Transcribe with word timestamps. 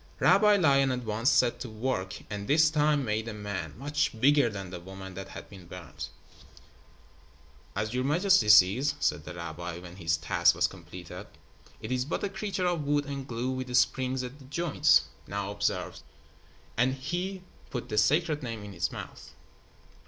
Rabbi 0.19 0.55
Lion 0.55 0.89
at 0.89 1.03
once 1.03 1.29
set 1.29 1.59
to 1.59 1.69
work, 1.69 2.23
and 2.27 2.47
this 2.47 2.71
time 2.71 3.05
made 3.05 3.27
a 3.27 3.35
man, 3.35 3.77
much 3.77 4.19
bigger 4.19 4.49
than 4.49 4.71
the 4.71 4.79
woman 4.79 5.13
that 5.13 5.27
had 5.29 5.47
been 5.47 5.67
burned. 5.67 6.07
"As 7.75 7.93
your 7.93 8.03
majesty 8.03 8.49
sees," 8.49 8.95
said 8.99 9.25
the 9.25 9.35
rabbi, 9.35 9.77
when 9.77 9.97
his 9.97 10.17
task 10.17 10.55
was 10.55 10.65
completed, 10.65 11.27
"it 11.81 11.91
is 11.91 12.05
but 12.05 12.23
a 12.23 12.29
creature 12.29 12.65
of 12.65 12.83
wood 12.83 13.05
and 13.05 13.27
glue 13.27 13.51
with 13.51 13.71
springs 13.77 14.23
at 14.23 14.39
the 14.39 14.45
joints. 14.45 15.03
Now 15.27 15.51
observe," 15.51 15.99
and 16.75 16.95
he 16.95 17.43
put 17.69 17.89
the 17.89 17.99
Sacred 17.99 18.41
Name 18.41 18.63
in 18.63 18.73
its 18.73 18.91
mouth. 18.91 19.33